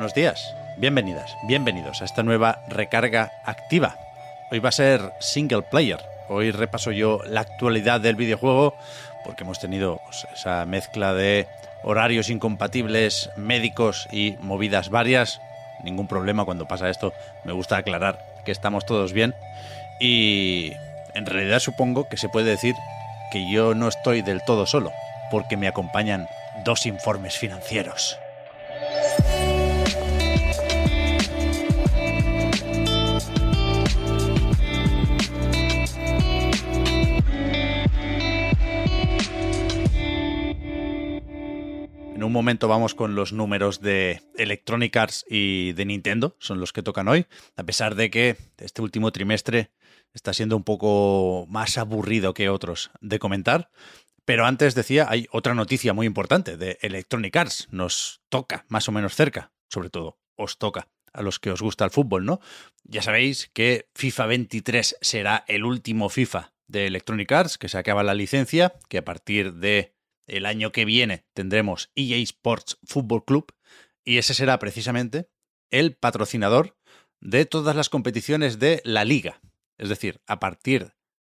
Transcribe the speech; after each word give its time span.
Buenos 0.00 0.14
días, 0.14 0.54
bienvenidas, 0.78 1.36
bienvenidos 1.42 2.00
a 2.00 2.06
esta 2.06 2.22
nueva 2.22 2.62
recarga 2.68 3.32
activa. 3.44 3.98
Hoy 4.50 4.58
va 4.58 4.70
a 4.70 4.72
ser 4.72 5.12
single 5.20 5.60
player. 5.60 6.00
Hoy 6.30 6.52
repaso 6.52 6.90
yo 6.90 7.20
la 7.26 7.42
actualidad 7.42 8.00
del 8.00 8.16
videojuego 8.16 8.74
porque 9.26 9.44
hemos 9.44 9.60
tenido 9.60 10.00
pues, 10.06 10.26
esa 10.32 10.64
mezcla 10.64 11.12
de 11.12 11.48
horarios 11.82 12.30
incompatibles, 12.30 13.28
médicos 13.36 14.08
y 14.10 14.36
movidas 14.40 14.88
varias. 14.88 15.42
Ningún 15.84 16.08
problema 16.08 16.46
cuando 16.46 16.66
pasa 16.66 16.88
esto. 16.88 17.12
Me 17.44 17.52
gusta 17.52 17.76
aclarar 17.76 18.24
que 18.46 18.52
estamos 18.52 18.86
todos 18.86 19.12
bien. 19.12 19.34
Y 20.00 20.72
en 21.12 21.26
realidad 21.26 21.58
supongo 21.58 22.08
que 22.08 22.16
se 22.16 22.30
puede 22.30 22.48
decir 22.48 22.74
que 23.30 23.52
yo 23.52 23.74
no 23.74 23.86
estoy 23.86 24.22
del 24.22 24.40
todo 24.46 24.64
solo, 24.64 24.92
porque 25.30 25.58
me 25.58 25.68
acompañan 25.68 26.26
dos 26.64 26.86
informes 26.86 27.36
financieros. 27.36 28.18
En 42.20 42.24
un 42.24 42.32
momento 42.32 42.68
vamos 42.68 42.94
con 42.94 43.14
los 43.14 43.32
números 43.32 43.80
de 43.80 44.20
Electronic 44.36 44.94
Arts 44.94 45.24
y 45.26 45.72
de 45.72 45.86
Nintendo, 45.86 46.36
son 46.38 46.60
los 46.60 46.74
que 46.74 46.82
tocan 46.82 47.08
hoy, 47.08 47.24
a 47.56 47.62
pesar 47.62 47.94
de 47.94 48.10
que 48.10 48.36
este 48.58 48.82
último 48.82 49.10
trimestre 49.10 49.70
está 50.12 50.34
siendo 50.34 50.54
un 50.54 50.62
poco 50.62 51.46
más 51.48 51.78
aburrido 51.78 52.34
que 52.34 52.50
otros 52.50 52.90
de 53.00 53.18
comentar. 53.18 53.70
Pero 54.26 54.44
antes 54.44 54.74
decía, 54.74 55.06
hay 55.08 55.28
otra 55.32 55.54
noticia 55.54 55.94
muy 55.94 56.06
importante 56.06 56.58
de 56.58 56.76
Electronic 56.82 57.34
Arts, 57.34 57.68
nos 57.70 58.20
toca 58.28 58.66
más 58.68 58.86
o 58.86 58.92
menos 58.92 59.14
cerca, 59.14 59.52
sobre 59.70 59.88
todo 59.88 60.18
os 60.36 60.58
toca 60.58 60.88
a 61.14 61.22
los 61.22 61.38
que 61.38 61.50
os 61.50 61.62
gusta 61.62 61.86
el 61.86 61.90
fútbol, 61.90 62.26
¿no? 62.26 62.40
Ya 62.84 63.00
sabéis 63.00 63.50
que 63.54 63.88
FIFA 63.94 64.26
23 64.26 64.98
será 65.00 65.42
el 65.48 65.64
último 65.64 66.10
FIFA 66.10 66.52
de 66.66 66.86
Electronic 66.86 67.32
Arts, 67.32 67.56
que 67.56 67.70
se 67.70 67.78
acaba 67.78 68.02
la 68.02 68.12
licencia, 68.12 68.74
que 68.90 68.98
a 68.98 69.06
partir 69.06 69.54
de 69.54 69.94
el 70.26 70.46
año 70.46 70.72
que 70.72 70.84
viene 70.84 71.26
tendremos 71.34 71.92
EA 71.94 72.16
Sports 72.18 72.78
Football 72.84 73.24
Club 73.24 73.54
y 74.04 74.18
ese 74.18 74.34
será 74.34 74.58
precisamente 74.58 75.30
el 75.70 75.96
patrocinador 75.96 76.76
de 77.20 77.46
todas 77.46 77.76
las 77.76 77.88
competiciones 77.88 78.58
de 78.58 78.82
la 78.84 79.04
liga. 79.04 79.40
Es 79.78 79.88
decir, 79.88 80.20
a 80.26 80.40
partir 80.40 80.92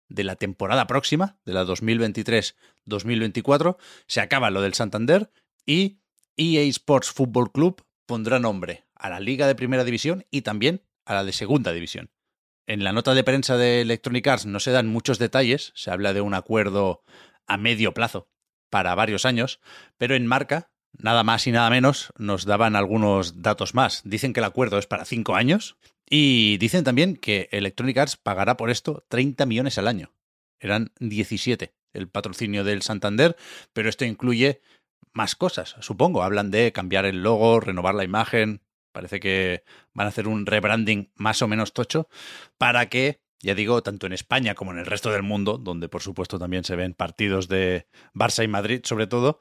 de 0.10 0.24
la 0.24 0.36
temporada 0.36 0.86
próxima, 0.88 1.38
de 1.46 1.54
la 1.54 1.66
2023-2024, 1.66 3.78
se 4.08 4.22
acaba 4.22 4.50
lo 4.52 4.62
del 4.62 4.74
Santander 4.74 5.30
y 5.66 6.00
EA 6.38 6.62
Sports 6.64 7.12
Football 7.12 7.52
Club 7.52 7.84
pondrá 8.06 8.40
nombre 8.40 8.86
a 8.96 9.10
la 9.10 9.20
liga 9.20 9.48
de 9.48 9.56
primera 9.56 9.84
división 9.84 10.26
y 10.32 10.44
también 10.44 10.82
a 11.06 11.14
la 11.14 11.24
de 11.24 11.34
segunda 11.34 11.74
división. 11.74 12.10
En 12.66 12.84
la 12.84 12.94
nota 12.94 13.14
de 13.14 13.24
prensa 13.24 13.58
de 13.58 13.82
Electronic 13.82 14.26
Arts 14.28 14.46
no 14.46 14.60
se 14.60 14.72
dan 14.72 14.88
muchos 14.88 15.20
detalles, 15.20 15.72
se 15.76 15.92
habla 15.92 16.14
de 16.14 16.22
un 16.22 16.34
acuerdo 16.34 17.04
a 17.48 17.58
medio 17.58 17.94
plazo 17.94 18.30
para 18.70 18.96
varios 18.96 19.26
años, 19.26 19.60
pero 19.98 20.16
en 20.16 20.28
marca, 20.28 20.70
nada 20.98 21.24
más 21.24 21.48
y 21.48 21.52
nada 21.52 21.70
menos, 21.70 22.12
nos 22.18 22.46
daban 22.46 22.76
algunos 22.76 23.42
datos 23.42 23.74
más. 23.74 24.02
Dicen 24.04 24.34
que 24.34 24.40
el 24.40 24.46
acuerdo 24.46 24.78
es 24.78 24.88
para 24.88 25.06
cinco 25.06 25.36
años 25.36 25.78
y 26.10 26.58
dicen 26.58 26.84
también 26.84 27.16
que 27.16 27.50
Electronic 27.52 27.98
Arts 27.98 28.18
pagará 28.18 28.58
por 28.58 28.70
esto 28.70 29.06
30 29.10 29.46
millones 29.46 29.78
al 29.78 29.88
año. 29.88 30.14
Eran 30.60 30.92
17 31.00 31.74
el 31.94 32.10
patrocinio 32.10 32.64
del 32.64 32.82
Santander, 32.82 33.36
pero 33.74 33.90
esto 33.90 34.06
incluye 34.06 34.62
más 35.14 35.36
cosas, 35.36 35.76
supongo. 35.80 36.24
Hablan 36.24 36.52
de 36.52 36.72
cambiar 36.72 37.06
el 37.06 37.24
logo, 37.24 37.60
renovar 37.60 37.96
la 37.96 38.04
imagen. 38.04 38.62
Parece 38.92 39.20
que 39.20 39.64
van 39.94 40.06
a 40.06 40.10
hacer 40.10 40.28
un 40.28 40.46
rebranding 40.46 41.12
más 41.16 41.42
o 41.42 41.48
menos 41.48 41.74
tocho 41.74 42.08
para 42.58 42.88
que 42.88 43.20
ya 43.42 43.56
digo, 43.56 43.82
tanto 43.84 44.08
en 44.08 44.14
España 44.14 44.56
como 44.56 44.72
en 44.72 44.80
el 44.80 44.86
resto 44.86 45.12
del 45.12 45.24
mundo, 45.24 45.58
donde 45.58 45.90
por 45.90 46.02
supuesto 46.02 46.40
también 46.40 46.64
se 46.64 46.76
ven 46.76 46.94
partidos 46.94 47.48
de 47.48 47.88
Barça 48.14 48.44
y 48.44 48.48
Madrid 48.48 48.82
sobre 48.84 49.08
todo, 49.08 49.40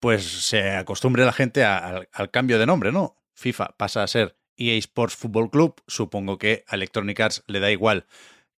pues 0.00 0.24
se 0.24 0.72
acostumbre 0.72 1.24
la 1.24 1.32
gente 1.32 1.64
al 1.64 2.30
cambio 2.30 2.58
de 2.58 2.66
nombre, 2.66 2.92
¿no? 2.92 3.16
FIFA 3.34 3.76
pasa 3.76 4.02
a 4.02 4.06
ser 4.06 4.36
EA 4.56 4.76
Sports 4.78 5.16
Football 5.16 5.50
Club, 5.50 5.82
supongo 5.86 6.38
que 6.38 6.64
a 6.68 6.76
Electronic 6.76 7.20
Arts 7.20 7.44
le 7.46 7.60
da 7.60 7.70
igual 7.70 8.06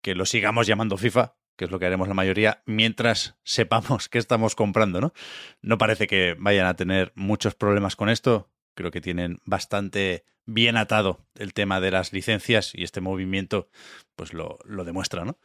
que 0.00 0.15
lo 0.15 0.26
sigamos 0.26 0.66
llamando 0.66 0.97
FIFA, 0.97 1.37
que 1.56 1.66
es 1.66 1.70
lo 1.70 1.78
que 1.78 1.87
haremos 1.87 2.09
la 2.09 2.14
mayoría, 2.14 2.62
mientras 2.66 3.37
sepamos 3.44 4.09
qué 4.10 4.19
estamos 4.19 4.54
comprando, 4.54 5.00
¿no? 5.00 5.12
No 5.60 5.78
parece 5.78 6.06
que 6.06 6.34
vayan 6.38 6.66
a 6.66 6.75
tener 6.75 7.12
muchos 7.14 7.54
problemas 7.54 7.97
con 7.97 8.09
esto. 8.09 8.50
Creo 8.75 8.91
que 8.91 9.00
tienen 9.00 9.38
bastante 9.44 10.25
bien 10.47 10.76
atado 10.76 11.26
el 11.34 11.54
tema 11.54 11.80
de 11.80 11.91
las 11.91 12.12
licencias 12.12 12.72
y 12.75 12.82
este 12.82 13.00
movimiento 13.00 13.69
pues 14.16 14.32
lo, 14.32 14.58
lo 14.64 14.84
demuestra, 14.84 15.25
¿no? 15.25 15.38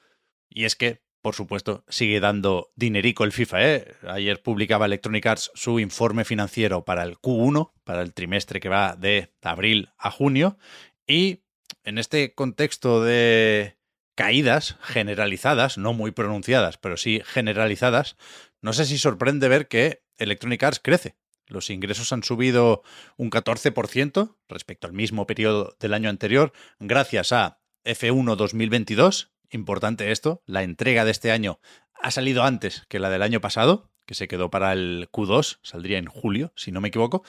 Y 0.50 0.66
es 0.66 0.76
que, 0.76 1.02
por 1.22 1.36
supuesto, 1.36 1.84
sigue 1.88 2.20
dando 2.20 2.72
dinerico 2.76 3.24
el 3.24 3.32
FIFA, 3.32 3.66
¿eh? 3.66 3.96
Ayer 4.08 4.42
publicaba 4.42 4.86
Electronic 4.86 5.26
Arts 5.26 5.52
su 5.56 5.80
informe 5.80 6.26
financiero 6.26 6.86
para 6.86 7.04
el 7.04 7.18
Q1, 7.18 7.74
para 7.84 8.02
el 8.02 8.14
trimestre 8.14 8.60
que 8.60 8.70
va 8.70 8.96
de 8.96 9.34
abril 9.42 9.90
a 9.98 10.12
junio, 10.12 10.58
y 11.06 11.44
en 11.84 11.98
este 11.98 12.34
contexto 12.34 13.04
de 13.04 13.78
caídas 14.16 14.78
generalizadas, 14.82 15.78
no 15.78 15.94
muy 15.94 16.12
pronunciadas, 16.12 16.78
pero 16.78 16.98
sí 16.98 17.22
generalizadas, 17.26 18.18
no 18.62 18.74
sé 18.74 18.86
si 18.86 18.98
sorprende 18.98 19.48
ver 19.48 19.68
que 19.68 20.02
Electronic 20.18 20.64
Arts 20.64 20.80
crece. 20.84 21.16
Los 21.48 21.70
ingresos 21.70 22.12
han 22.12 22.24
subido 22.24 22.84
un 23.16 23.30
14% 23.30 24.36
respecto 24.50 24.88
al 24.88 24.94
mismo 24.94 25.26
periodo 25.26 25.76
del 25.80 25.94
año 25.94 26.10
anterior, 26.10 26.52
gracias 26.80 27.32
a 27.32 27.60
F1 27.86 28.36
2022. 28.36 29.32
Importante 29.50 30.12
esto, 30.12 30.42
la 30.46 30.64
entrega 30.64 31.06
de 31.06 31.12
este 31.12 31.32
año 31.32 31.60
ha 32.02 32.12
salido 32.12 32.44
antes 32.44 32.84
que 32.90 33.00
la 33.00 33.10
del 33.10 33.22
año 33.22 33.40
pasado, 33.40 33.90
que 34.06 34.14
se 34.14 34.28
quedó 34.28 34.50
para 34.50 34.74
el 34.74 35.10
Q2, 35.12 35.60
saldría 35.64 35.98
en 35.98 36.08
julio, 36.08 36.52
si 36.56 36.72
no 36.72 36.82
me 36.82 36.90
equivoco. 36.90 37.24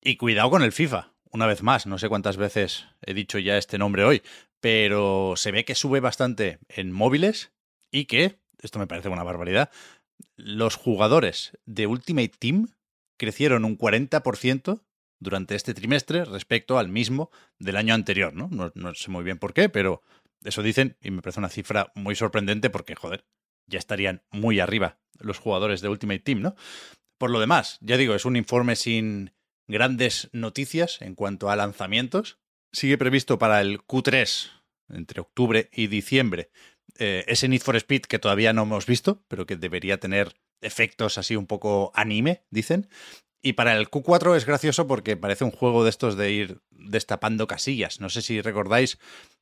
Y 0.00 0.16
cuidado 0.16 0.50
con 0.50 0.62
el 0.62 0.72
FIFA, 0.72 1.12
una 1.30 1.46
vez 1.46 1.62
más, 1.62 1.86
no 1.86 1.98
sé 1.98 2.08
cuántas 2.08 2.36
veces 2.36 2.86
he 3.02 3.12
dicho 3.12 3.40
ya 3.40 3.58
este 3.58 3.76
nombre 3.76 4.04
hoy, 4.04 4.22
pero 4.60 5.34
se 5.36 5.50
ve 5.50 5.64
que 5.64 5.74
sube 5.74 5.98
bastante 5.98 6.58
en 6.68 6.92
móviles 6.92 7.52
y 7.90 8.04
que, 8.04 8.38
esto 8.62 8.78
me 8.78 8.86
parece 8.86 9.08
una 9.08 9.24
barbaridad, 9.24 9.70
los 10.36 10.76
jugadores 10.76 11.58
de 11.66 11.86
Ultimate 11.86 12.32
Team 12.38 12.68
crecieron 13.16 13.64
un 13.64 13.78
40% 13.78 14.82
durante 15.20 15.54
este 15.54 15.74
trimestre 15.74 16.24
respecto 16.24 16.78
al 16.78 16.88
mismo 16.88 17.30
del 17.58 17.76
año 17.76 17.94
anterior, 17.94 18.34
¿no? 18.34 18.48
¿no? 18.74 18.94
Sé 18.94 19.10
muy 19.10 19.24
bien 19.24 19.38
por 19.38 19.54
qué, 19.54 19.68
pero 19.68 20.02
eso 20.42 20.62
dicen 20.62 20.96
y 21.00 21.10
me 21.10 21.22
parece 21.22 21.40
una 21.40 21.48
cifra 21.48 21.92
muy 21.94 22.14
sorprendente 22.14 22.70
porque, 22.70 22.94
joder, 22.94 23.24
ya 23.66 23.78
estarían 23.78 24.22
muy 24.30 24.60
arriba 24.60 24.98
los 25.18 25.38
jugadores 25.38 25.80
de 25.80 25.88
Ultimate 25.88 26.20
Team, 26.20 26.42
¿no? 26.42 26.54
Por 27.18 27.30
lo 27.30 27.40
demás, 27.40 27.78
ya 27.80 27.96
digo, 27.96 28.14
es 28.14 28.24
un 28.24 28.36
informe 28.36 28.76
sin 28.76 29.32
grandes 29.68 30.28
noticias 30.32 31.00
en 31.00 31.14
cuanto 31.14 31.48
a 31.48 31.56
lanzamientos. 31.56 32.38
Sigue 32.72 32.98
previsto 32.98 33.38
para 33.38 33.60
el 33.60 33.80
Q3, 33.80 34.50
entre 34.88 35.20
octubre 35.20 35.70
y 35.72 35.86
diciembre, 35.86 36.50
eh, 36.98 37.24
ese 37.26 37.48
Need 37.48 37.62
for 37.62 37.76
Speed 37.76 38.02
que 38.02 38.18
todavía 38.18 38.52
no 38.52 38.62
hemos 38.62 38.86
visto, 38.86 39.24
pero 39.28 39.46
que 39.46 39.56
debería 39.56 39.98
tener 39.98 40.34
efectos 40.60 41.18
así 41.18 41.36
un 41.36 41.46
poco 41.46 41.92
anime, 41.94 42.44
dicen. 42.50 42.88
Y 43.42 43.52
para 43.54 43.76
el 43.76 43.90
Q4 43.90 44.36
es 44.36 44.46
gracioso 44.46 44.86
porque 44.86 45.16
parece 45.16 45.44
un 45.44 45.50
juego 45.50 45.84
de 45.84 45.90
estos 45.90 46.16
de 46.16 46.32
ir 46.32 46.62
destapando 46.70 47.46
casillas. 47.46 48.00
No 48.00 48.08
sé 48.08 48.22
si 48.22 48.40
recordáis, 48.40 48.98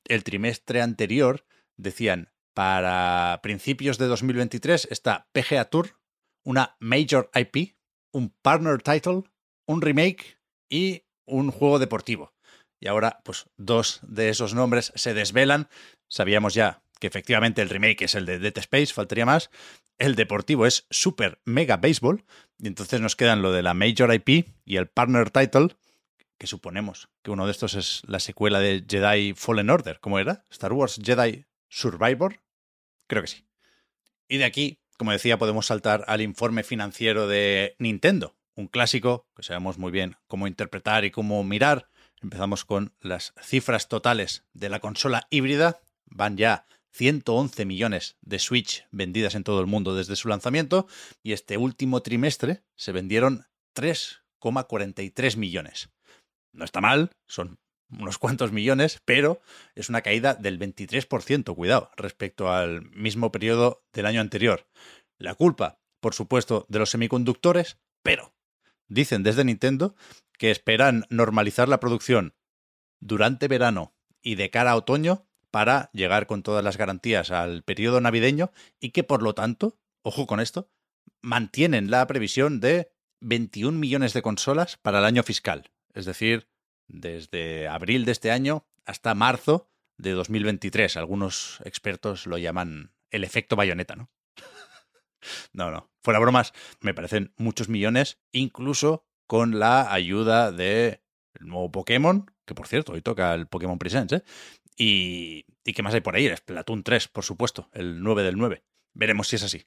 el 0.07 0.25
trimestre 0.25 0.83
anterior 0.83 1.47
decían, 1.77 2.33
para 2.55 3.41
principios 3.43 3.99
de 3.99 4.07
2023 4.07 4.89
está 4.91 5.29
PGA 5.33 5.67
Tour, 5.67 6.01
una 6.45 6.77
Major 6.81 7.31
IP, 7.35 7.77
un 8.13 8.31
Partner 8.43 8.83
Title, 8.83 9.23
un 9.67 9.81
remake 9.81 10.39
y 10.69 11.05
un 11.25 11.51
juego 11.51 11.79
deportivo. 11.79 12.35
Y 12.81 12.89
ahora, 12.89 13.21
pues 13.25 13.49
dos 13.57 14.01
de 14.03 14.29
esos 14.29 14.55
nombres 14.55 14.93
se 14.97 15.15
desvelan. 15.15 15.69
Sabíamos 16.09 16.55
ya 16.55 16.83
que 16.99 17.07
efectivamente 17.07 17.63
el 17.63 17.69
remake 17.69 18.03
es 18.03 18.15
el 18.15 18.27
de 18.27 18.39
Dead 18.39 18.59
Space, 18.59 18.93
faltaría 18.93 19.27
más. 19.27 19.51
El 19.99 20.15
deportivo 20.15 20.67
es 20.67 20.87
Super 20.91 21.41
Mega 21.45 21.77
Baseball, 21.77 22.25
y 22.59 22.69
entonces 22.69 23.01
nos 23.01 23.17
quedan 23.17 23.43
lo 23.43 23.53
de 23.53 23.63
la 23.63 23.75
Major 23.75 24.13
IP 24.15 24.49
y 24.65 24.77
el 24.77 24.89
Partner 24.89 25.31
Title, 25.31 25.77
que 26.39 26.47
suponemos 26.47 27.09
que 27.23 27.31
uno 27.31 27.47
de 27.47 27.53
estos 27.53 27.75
es 27.75 28.03
la 28.07 28.19
secuela 28.19 28.59
de 28.59 28.85
Jedi 28.89 29.35
Fallen 29.35 29.71
Order. 29.71 30.01
¿Cómo 30.01 30.19
era? 30.19 30.45
¿Star 30.51 30.73
Wars 30.73 31.01
Jedi 31.03 31.47
Survivor? 31.69 32.41
Creo 33.07 33.23
que 33.23 33.29
sí. 33.29 33.47
Y 34.29 34.39
de 34.39 34.45
aquí, 34.45 34.81
como 34.99 35.13
decía, 35.13 35.39
podemos 35.39 35.67
saltar 35.67 36.05
al 36.09 36.21
informe 36.21 36.63
financiero 36.65 37.29
de 37.29 37.77
Nintendo, 37.79 38.37
un 38.55 38.67
clásico 38.67 39.29
que 39.37 39.43
sabemos 39.43 39.79
muy 39.79 39.93
bien 39.93 40.17
cómo 40.27 40.47
interpretar 40.47 41.05
y 41.05 41.11
cómo 41.11 41.45
mirar. 41.45 41.89
Empezamos 42.23 42.65
con 42.65 42.93
las 43.01 43.35
cifras 43.43 43.89
totales 43.89 44.45
de 44.53 44.69
la 44.69 44.81
consola 44.81 45.27
híbrida. 45.31 45.81
Van 46.07 46.37
ya 46.37 46.67
111 46.93 47.65
millones 47.65 48.17
de 48.21 48.39
Switch 48.39 48.87
vendidas 48.91 49.35
en 49.35 49.45
todo 49.45 49.61
el 49.61 49.67
mundo 49.67 49.95
desde 49.95 50.17
su 50.17 50.29
lanzamiento 50.29 50.87
y 51.23 51.33
este 51.33 51.57
último 51.57 52.03
trimestre 52.03 52.63
se 52.77 52.93
vendieron 52.93 53.47
3,43 53.75 55.37
millones. 55.37 55.91
No 56.53 56.65
está 56.65 56.81
mal, 56.81 57.11
son 57.27 57.59
unos 57.91 58.19
cuantos 58.19 58.53
millones, 58.53 59.01
pero 59.05 59.41
es 59.75 59.89
una 59.89 60.03
caída 60.03 60.35
del 60.35 60.59
23%, 60.59 61.55
cuidado, 61.55 61.91
respecto 61.97 62.51
al 62.51 62.83
mismo 62.91 63.33
periodo 63.33 63.85
del 63.93 64.07
año 64.07 64.21
anterior. 64.21 64.67
La 65.19 65.35
culpa, 65.35 65.79
por 66.01 66.15
supuesto, 66.15 66.67
de 66.69 66.79
los 66.79 66.91
semiconductores, 66.91 67.79
pero 68.03 68.35
dicen 68.89 69.23
desde 69.23 69.45
Nintendo 69.45 69.95
que 70.39 70.51
esperan 70.51 71.05
normalizar 71.09 71.69
la 71.69 71.81
producción 71.81 72.35
durante 73.01 73.49
verano 73.49 73.95
y 74.23 74.35
de 74.35 74.51
cara 74.51 74.73
a 74.73 74.77
otoño 74.77 75.27
para 75.53 75.91
llegar 75.93 76.27
con 76.27 76.43
todas 76.43 76.65
las 76.65 76.77
garantías 76.77 77.31
al 77.31 77.63
periodo 77.63 78.01
navideño 78.01 78.51
y 78.81 78.91
que 78.91 79.05
por 79.05 79.23
lo 79.23 79.35
tanto, 79.35 79.79
ojo 80.03 80.27
con 80.27 80.41
esto, 80.41 80.69
mantienen 81.21 81.91
la 81.91 82.05
previsión 82.09 82.59
de 82.59 82.91
21 83.21 83.79
millones 83.79 84.15
de 84.15 84.23
consolas 84.23 84.79
para 84.79 84.99
el 84.99 85.05
año 85.05 85.23
fiscal, 85.23 85.71
es 85.95 86.07
decir, 86.07 86.49
desde 86.89 87.69
abril 87.69 88.05
de 88.05 88.13
este 88.13 88.33
año 88.33 88.67
hasta 88.87 89.15
marzo 89.15 89.71
de 89.99 90.13
2023. 90.13 90.97
Algunos 90.97 91.61
expertos 91.65 92.27
lo 92.27 92.39
llaman 92.39 92.93
el 93.11 93.23
efecto 93.23 93.55
bayoneta, 93.55 93.95
¿no? 93.95 94.11
no, 95.53 95.71
no, 95.71 95.91
fuera 96.03 96.19
bromas, 96.19 96.55
me 96.81 96.95
parecen 96.95 97.35
muchos 97.37 97.69
millones, 97.69 98.19
incluso 98.33 99.07
con 99.27 99.59
la 99.59 99.93
ayuda 99.93 100.51
de 100.51 101.03
el 101.35 101.47
nuevo 101.47 101.71
Pokémon, 101.71 102.31
que 102.47 102.55
por 102.55 102.67
cierto, 102.67 102.93
hoy 102.93 103.03
toca 103.03 103.35
el 103.35 103.47
Pokémon 103.47 103.79
Presents, 103.79 104.13
¿eh? 104.15 104.25
Y, 104.77 105.45
¿Y 105.65 105.73
qué 105.73 105.83
más 105.83 105.95
hay 105.95 106.01
por 106.01 106.17
ahí? 106.17 106.35
Splatoon 106.35 106.83
3, 106.83 107.09
por 107.09 107.25
supuesto, 107.25 107.69
el 107.73 108.03
9 108.03 108.23
del 108.23 108.37
9. 108.37 108.63
Veremos 108.95 109.29
si 109.29 109.37
es 109.37 109.43
así. 109.45 109.65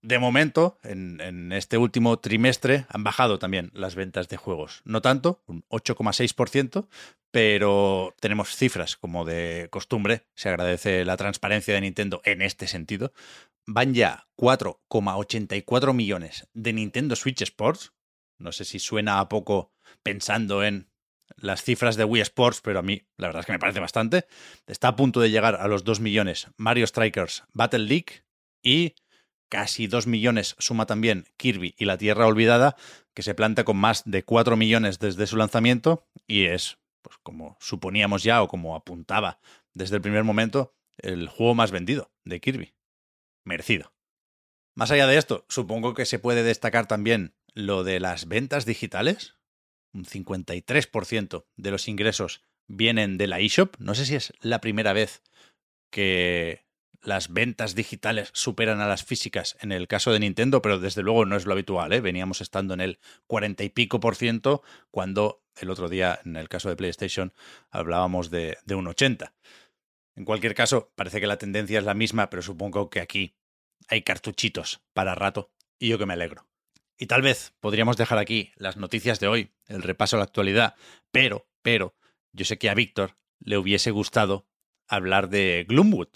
De 0.00 0.18
momento, 0.18 0.78
en, 0.82 1.50
este 1.52 1.78
último 1.78 2.18
trimestre 2.18 2.84
han 2.90 3.04
bajado 3.04 3.38
también 3.38 3.70
las 3.72 3.94
ventas 3.94 4.28
de 4.28 4.36
juegos. 4.36 4.82
No 4.84 5.00
tanto, 5.00 5.42
un 5.46 5.64
8,6%, 5.70 6.88
pero 7.30 8.14
tenemos 8.20 8.54
cifras 8.54 8.96
como 8.96 9.24
de 9.24 9.68
costumbre. 9.70 10.26
Se 10.34 10.50
agradece 10.50 11.06
la 11.06 11.16
transparencia 11.16 11.72
de 11.72 11.80
Nintendo 11.80 12.20
en 12.24 12.42
este 12.42 12.66
sentido. 12.66 13.14
Van 13.66 13.94
ya 13.94 14.26
4,84 14.36 15.94
millones 15.94 16.48
de 16.52 16.74
Nintendo 16.74 17.16
Switch 17.16 17.40
Sports. 17.40 17.94
No 18.36 18.52
sé 18.52 18.66
si 18.66 18.78
suena 18.78 19.20
a 19.20 19.28
poco 19.30 19.72
pensando 20.02 20.62
en 20.64 20.90
las 21.36 21.62
cifras 21.62 21.96
de 21.96 22.04
Wii 22.04 22.22
Sports, 22.22 22.60
pero 22.62 22.78
a 22.78 22.82
mí 22.82 23.02
la 23.16 23.28
verdad 23.28 23.40
es 23.40 23.46
que 23.46 23.52
me 23.52 23.58
parece 23.58 23.80
bastante. 23.80 24.26
Está 24.66 24.88
a 24.88 24.96
punto 24.96 25.20
de 25.20 25.30
llegar 25.30 25.56
a 25.56 25.68
los 25.68 25.84
2 25.84 26.00
millones 26.00 26.48
Mario 26.56 26.86
Strikers 26.86 27.44
Battle 27.52 27.80
League 27.80 28.24
y 28.62 28.94
casi 29.48 29.86
2 29.86 30.06
millones 30.06 30.56
suma 30.58 30.86
también 30.86 31.26
Kirby 31.36 31.74
y 31.78 31.84
la 31.84 31.98
Tierra 31.98 32.26
Olvidada, 32.26 32.76
que 33.14 33.22
se 33.22 33.34
planta 33.34 33.64
con 33.64 33.76
más 33.76 34.02
de 34.04 34.24
4 34.24 34.56
millones 34.56 34.98
desde 34.98 35.26
su 35.26 35.36
lanzamiento 35.36 36.08
y 36.26 36.46
es, 36.46 36.78
pues 37.02 37.18
como 37.22 37.56
suponíamos 37.60 38.22
ya 38.22 38.42
o 38.42 38.48
como 38.48 38.74
apuntaba 38.74 39.38
desde 39.72 39.96
el 39.96 40.02
primer 40.02 40.24
momento, 40.24 40.74
el 40.98 41.28
juego 41.28 41.54
más 41.54 41.70
vendido 41.70 42.12
de 42.24 42.40
Kirby. 42.40 42.74
Merecido. 43.44 43.92
Más 44.74 44.90
allá 44.90 45.06
de 45.06 45.18
esto, 45.18 45.44
supongo 45.48 45.94
que 45.94 46.06
se 46.06 46.18
puede 46.18 46.42
destacar 46.42 46.86
también 46.86 47.34
lo 47.52 47.84
de 47.84 48.00
las 48.00 48.26
ventas 48.26 48.66
digitales. 48.66 49.33
Un 49.94 50.04
53% 50.04 51.46
de 51.56 51.70
los 51.70 51.88
ingresos 51.88 52.42
vienen 52.66 53.16
de 53.16 53.26
la 53.26 53.40
eShop. 53.40 53.76
No 53.78 53.94
sé 53.94 54.06
si 54.06 54.16
es 54.16 54.32
la 54.40 54.60
primera 54.60 54.92
vez 54.92 55.22
que 55.90 56.64
las 57.00 57.32
ventas 57.32 57.74
digitales 57.74 58.30
superan 58.32 58.80
a 58.80 58.88
las 58.88 59.04
físicas 59.04 59.56
en 59.60 59.72
el 59.72 59.86
caso 59.86 60.12
de 60.12 60.20
Nintendo, 60.20 60.62
pero 60.62 60.78
desde 60.78 61.02
luego 61.02 61.24
no 61.26 61.36
es 61.36 61.46
lo 61.46 61.52
habitual. 61.52 61.92
¿eh? 61.92 62.00
Veníamos 62.00 62.40
estando 62.40 62.74
en 62.74 62.80
el 62.80 62.98
40 63.26 63.62
y 63.62 63.68
pico 63.68 64.00
por 64.00 64.16
ciento 64.16 64.62
cuando 64.90 65.42
el 65.56 65.70
otro 65.70 65.88
día, 65.88 66.18
en 66.24 66.36
el 66.36 66.48
caso 66.48 66.68
de 66.68 66.76
PlayStation, 66.76 67.32
hablábamos 67.70 68.30
de, 68.30 68.58
de 68.64 68.74
un 68.74 68.88
80. 68.88 69.32
En 70.16 70.24
cualquier 70.24 70.54
caso, 70.54 70.92
parece 70.96 71.20
que 71.20 71.26
la 71.26 71.38
tendencia 71.38 71.78
es 71.78 71.84
la 71.84 71.94
misma, 71.94 72.30
pero 72.30 72.42
supongo 72.42 72.90
que 72.90 73.00
aquí 73.00 73.36
hay 73.88 74.02
cartuchitos 74.02 74.82
para 74.92 75.14
rato 75.14 75.52
y 75.78 75.88
yo 75.88 75.98
que 75.98 76.06
me 76.06 76.14
alegro. 76.14 76.46
Y 76.98 77.06
tal 77.06 77.22
vez 77.22 77.52
podríamos 77.60 77.96
dejar 77.96 78.18
aquí 78.18 78.52
las 78.56 78.76
noticias 78.76 79.20
de 79.20 79.28
hoy, 79.28 79.50
el 79.66 79.82
repaso 79.82 80.16
a 80.16 80.18
la 80.18 80.24
actualidad, 80.24 80.74
pero, 81.10 81.48
pero, 81.62 81.94
yo 82.32 82.44
sé 82.44 82.58
que 82.58 82.70
a 82.70 82.74
Víctor 82.74 83.16
le 83.40 83.58
hubiese 83.58 83.90
gustado 83.90 84.46
hablar 84.86 85.28
de 85.28 85.64
Gloomwood, 85.68 86.08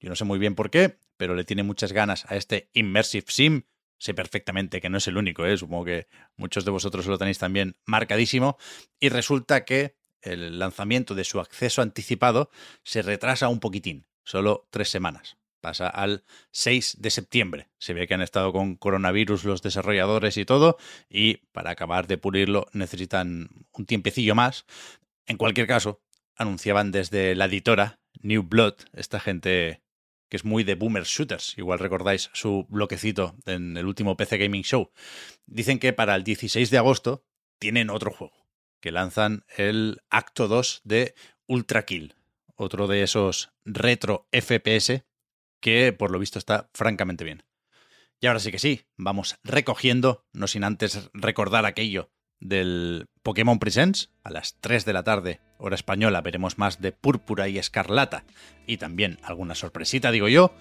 yo 0.00 0.08
no 0.08 0.16
sé 0.16 0.24
muy 0.24 0.38
bien 0.38 0.54
por 0.54 0.70
qué, 0.70 0.98
pero 1.16 1.34
le 1.34 1.44
tiene 1.44 1.62
muchas 1.62 1.92
ganas 1.92 2.24
a 2.30 2.36
este 2.36 2.70
Immersive 2.72 3.26
Sim. 3.28 3.62
Sé 4.00 4.14
perfectamente 4.14 4.80
que 4.80 4.88
no 4.88 4.98
es 4.98 5.08
el 5.08 5.16
único, 5.16 5.44
¿eh? 5.44 5.56
supongo 5.56 5.86
que 5.86 6.06
muchos 6.36 6.64
de 6.64 6.70
vosotros 6.70 7.06
lo 7.06 7.18
tenéis 7.18 7.38
también 7.38 7.76
marcadísimo. 7.84 8.56
Y 9.00 9.08
resulta 9.08 9.64
que 9.64 9.96
el 10.22 10.60
lanzamiento 10.60 11.16
de 11.16 11.24
su 11.24 11.40
acceso 11.40 11.82
anticipado 11.82 12.50
se 12.84 13.02
retrasa 13.02 13.48
un 13.48 13.58
poquitín, 13.58 14.06
solo 14.22 14.68
tres 14.70 14.88
semanas. 14.88 15.36
Pasa 15.68 15.88
al 15.88 16.24
6 16.52 16.96
de 16.98 17.10
septiembre. 17.10 17.68
Se 17.76 17.92
ve 17.92 18.06
que 18.06 18.14
han 18.14 18.22
estado 18.22 18.54
con 18.54 18.76
coronavirus 18.76 19.44
los 19.44 19.60
desarrolladores 19.60 20.38
y 20.38 20.46
todo, 20.46 20.78
y 21.10 21.42
para 21.52 21.72
acabar 21.72 22.06
de 22.06 22.16
pulirlo 22.16 22.68
necesitan 22.72 23.50
un 23.72 23.84
tiempecillo 23.84 24.34
más. 24.34 24.64
En 25.26 25.36
cualquier 25.36 25.66
caso, 25.66 26.00
anunciaban 26.36 26.90
desde 26.90 27.34
la 27.34 27.44
editora 27.44 28.00
New 28.22 28.44
Blood, 28.44 28.76
esta 28.94 29.20
gente 29.20 29.82
que 30.30 30.38
es 30.38 30.46
muy 30.46 30.64
de 30.64 30.74
boomer 30.74 31.04
shooters. 31.04 31.58
Igual 31.58 31.80
recordáis 31.80 32.30
su 32.32 32.64
bloquecito 32.70 33.36
en 33.44 33.76
el 33.76 33.84
último 33.84 34.16
PC 34.16 34.38
Gaming 34.38 34.62
Show. 34.62 34.90
Dicen 35.44 35.78
que 35.78 35.92
para 35.92 36.14
el 36.14 36.24
16 36.24 36.70
de 36.70 36.78
agosto 36.78 37.26
tienen 37.58 37.90
otro 37.90 38.10
juego, 38.10 38.48
que 38.80 38.90
lanzan 38.90 39.44
el 39.58 40.00
acto 40.08 40.48
2 40.48 40.80
de 40.84 41.14
Ultra 41.46 41.84
Kill, 41.84 42.14
otro 42.56 42.86
de 42.86 43.02
esos 43.02 43.52
retro 43.66 44.26
FPS 44.32 45.04
que 45.60 45.92
por 45.92 46.10
lo 46.10 46.18
visto 46.18 46.38
está 46.38 46.70
francamente 46.74 47.24
bien. 47.24 47.44
Y 48.20 48.26
ahora 48.26 48.40
sí 48.40 48.50
que 48.50 48.58
sí, 48.58 48.82
vamos 48.96 49.36
recogiendo, 49.44 50.26
no 50.32 50.48
sin 50.48 50.64
antes 50.64 51.08
recordar 51.12 51.66
aquello 51.66 52.10
del 52.40 53.06
Pokémon 53.22 53.58
Presents. 53.58 54.10
A 54.24 54.30
las 54.30 54.56
3 54.60 54.84
de 54.84 54.92
la 54.92 55.04
tarde, 55.04 55.40
hora 55.58 55.74
española, 55.74 56.20
veremos 56.20 56.58
más 56.58 56.80
de 56.80 56.92
Púrpura 56.92 57.48
y 57.48 57.58
Escarlata 57.58 58.24
y 58.66 58.76
también 58.76 59.18
alguna 59.22 59.54
sorpresita, 59.54 60.10
digo 60.10 60.28
yo. 60.28 60.52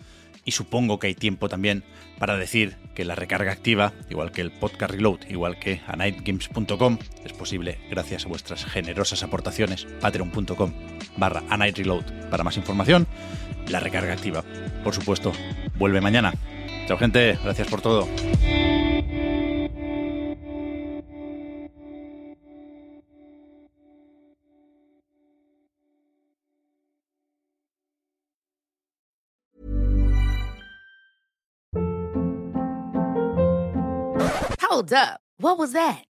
Y 0.45 0.51
supongo 0.51 0.97
que 0.97 1.07
hay 1.07 1.15
tiempo 1.15 1.49
también 1.49 1.83
para 2.19 2.37
decir 2.37 2.77
que 2.95 3.03
la 3.03 3.15
recarga 3.15 3.51
activa, 3.51 3.93
igual 4.09 4.31
que 4.31 4.41
el 4.41 4.51
podcast 4.51 4.93
reload, 4.93 5.19
igual 5.29 5.59
que 5.59 5.81
a 5.87 5.97
nightgames.com, 5.97 6.99
es 7.25 7.33
posible 7.33 7.79
gracias 7.89 8.25
a 8.25 8.29
vuestras 8.29 8.65
generosas 8.65 9.23
aportaciones. 9.23 9.85
Patreon.com 9.99 10.73
barra 11.17 11.43
a 11.49 11.57
para 12.29 12.43
más 12.43 12.55
información. 12.55 13.07
La 13.69 13.79
recarga 13.79 14.13
activa, 14.13 14.43
por 14.83 14.93
supuesto, 14.93 15.31
vuelve 15.77 16.01
mañana. 16.01 16.33
Chao 16.87 16.97
gente, 16.97 17.37
gracias 17.43 17.67
por 17.67 17.81
todo. 17.81 18.07
Hold 34.61 34.93
up. 34.93 35.19
What 35.39 35.57
was 35.57 35.73
that? 35.73 36.06